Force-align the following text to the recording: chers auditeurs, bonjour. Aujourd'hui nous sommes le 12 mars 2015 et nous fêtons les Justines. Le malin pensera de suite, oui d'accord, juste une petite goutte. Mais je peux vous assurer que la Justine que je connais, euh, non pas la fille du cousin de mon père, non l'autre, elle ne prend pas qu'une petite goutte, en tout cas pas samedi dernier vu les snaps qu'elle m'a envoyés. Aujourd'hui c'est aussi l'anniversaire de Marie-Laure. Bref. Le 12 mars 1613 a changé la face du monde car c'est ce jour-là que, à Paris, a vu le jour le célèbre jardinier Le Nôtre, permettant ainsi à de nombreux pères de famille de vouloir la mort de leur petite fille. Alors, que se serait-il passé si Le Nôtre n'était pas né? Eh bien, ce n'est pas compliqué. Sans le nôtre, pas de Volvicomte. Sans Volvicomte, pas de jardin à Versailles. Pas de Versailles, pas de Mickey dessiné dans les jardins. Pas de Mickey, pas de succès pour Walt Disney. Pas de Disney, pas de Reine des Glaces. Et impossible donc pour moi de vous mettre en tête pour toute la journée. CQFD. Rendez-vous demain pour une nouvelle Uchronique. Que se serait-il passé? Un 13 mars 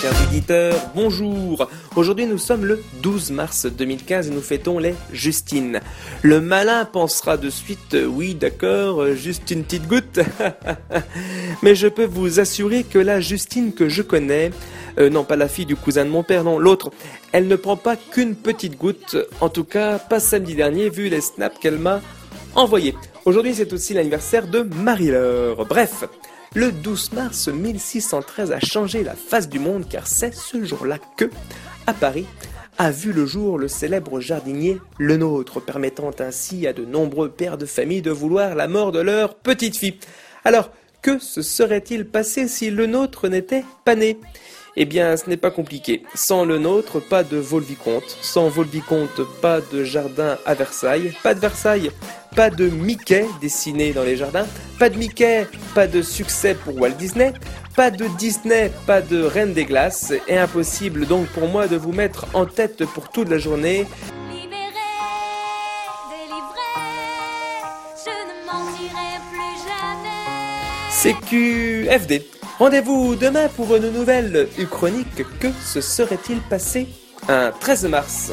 chers 0.00 0.28
auditeurs, 0.28 0.74
bonjour. 0.94 1.68
Aujourd'hui 1.94 2.24
nous 2.24 2.38
sommes 2.38 2.64
le 2.64 2.82
12 3.02 3.32
mars 3.32 3.66
2015 3.66 4.28
et 4.28 4.30
nous 4.30 4.40
fêtons 4.40 4.78
les 4.78 4.94
Justines. 5.12 5.80
Le 6.22 6.40
malin 6.40 6.86
pensera 6.86 7.36
de 7.36 7.50
suite, 7.50 7.94
oui 8.08 8.34
d'accord, 8.34 9.12
juste 9.14 9.50
une 9.50 9.62
petite 9.62 9.86
goutte. 9.88 10.20
Mais 11.62 11.74
je 11.74 11.86
peux 11.86 12.06
vous 12.06 12.40
assurer 12.40 12.84
que 12.84 12.98
la 12.98 13.20
Justine 13.20 13.74
que 13.74 13.90
je 13.90 14.00
connais, 14.00 14.52
euh, 14.98 15.10
non 15.10 15.24
pas 15.24 15.36
la 15.36 15.48
fille 15.48 15.66
du 15.66 15.76
cousin 15.76 16.06
de 16.06 16.10
mon 16.10 16.22
père, 16.22 16.44
non 16.44 16.58
l'autre, 16.58 16.90
elle 17.32 17.46
ne 17.46 17.56
prend 17.56 17.76
pas 17.76 17.96
qu'une 17.96 18.36
petite 18.36 18.78
goutte, 18.78 19.18
en 19.42 19.50
tout 19.50 19.64
cas 19.64 19.98
pas 19.98 20.20
samedi 20.20 20.54
dernier 20.54 20.88
vu 20.88 21.10
les 21.10 21.20
snaps 21.20 21.58
qu'elle 21.60 21.78
m'a 21.78 22.00
envoyés. 22.54 22.94
Aujourd'hui 23.26 23.52
c'est 23.54 23.72
aussi 23.74 23.92
l'anniversaire 23.92 24.46
de 24.46 24.60
Marie-Laure. 24.60 25.66
Bref. 25.66 26.04
Le 26.56 26.72
12 26.72 27.12
mars 27.12 27.46
1613 27.46 28.50
a 28.50 28.58
changé 28.58 29.04
la 29.04 29.14
face 29.14 29.48
du 29.48 29.60
monde 29.60 29.88
car 29.88 30.08
c'est 30.08 30.34
ce 30.34 30.64
jour-là 30.64 30.98
que, 31.16 31.30
à 31.86 31.94
Paris, 31.94 32.26
a 32.76 32.90
vu 32.90 33.12
le 33.12 33.24
jour 33.24 33.56
le 33.56 33.68
célèbre 33.68 34.18
jardinier 34.18 34.80
Le 34.98 35.16
Nôtre, 35.16 35.60
permettant 35.60 36.10
ainsi 36.18 36.66
à 36.66 36.72
de 36.72 36.84
nombreux 36.84 37.30
pères 37.30 37.56
de 37.56 37.66
famille 37.66 38.02
de 38.02 38.10
vouloir 38.10 38.56
la 38.56 38.66
mort 38.66 38.90
de 38.90 38.98
leur 38.98 39.36
petite 39.36 39.76
fille. 39.76 40.00
Alors, 40.44 40.72
que 41.02 41.20
se 41.20 41.40
serait-il 41.40 42.04
passé 42.04 42.48
si 42.48 42.70
Le 42.70 42.86
Nôtre 42.86 43.28
n'était 43.28 43.64
pas 43.84 43.94
né? 43.94 44.18
Eh 44.76 44.86
bien, 44.86 45.16
ce 45.16 45.28
n'est 45.28 45.36
pas 45.36 45.50
compliqué. 45.52 46.02
Sans 46.14 46.44
le 46.44 46.58
nôtre, 46.58 47.00
pas 47.00 47.24
de 47.24 47.36
Volvicomte. 47.36 48.16
Sans 48.22 48.48
Volvicomte, 48.48 49.22
pas 49.40 49.60
de 49.60 49.82
jardin 49.82 50.38
à 50.46 50.54
Versailles. 50.54 51.12
Pas 51.22 51.34
de 51.34 51.40
Versailles, 51.40 51.90
pas 52.34 52.50
de 52.50 52.68
Mickey 52.68 53.26
dessiné 53.40 53.92
dans 53.92 54.02
les 54.02 54.16
jardins. 54.16 54.46
Pas 54.78 54.88
de 54.88 54.96
Mickey, 54.96 55.46
pas 55.74 55.86
de 55.86 56.02
succès 56.02 56.54
pour 56.54 56.80
Walt 56.80 56.92
Disney. 56.92 57.32
Pas 57.76 57.90
de 57.90 58.06
Disney, 58.18 58.70
pas 58.86 59.00
de 59.00 59.22
Reine 59.22 59.52
des 59.52 59.64
Glaces. 59.64 60.12
Et 60.28 60.38
impossible 60.38 61.06
donc 61.06 61.26
pour 61.28 61.48
moi 61.48 61.66
de 61.68 61.76
vous 61.76 61.92
mettre 61.92 62.26
en 62.34 62.46
tête 62.46 62.84
pour 62.86 63.08
toute 63.10 63.28
la 63.28 63.38
journée. 63.38 63.86
CQFD. 71.02 72.26
Rendez-vous 72.58 73.14
demain 73.14 73.48
pour 73.56 73.74
une 73.74 73.90
nouvelle 73.90 74.48
Uchronique. 74.58 75.24
Que 75.38 75.48
se 75.64 75.80
serait-il 75.80 76.40
passé? 76.40 76.88
Un 77.28 77.52
13 77.52 77.86
mars 77.86 78.32